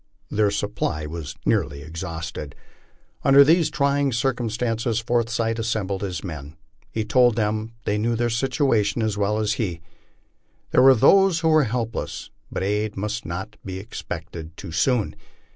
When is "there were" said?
10.71-10.95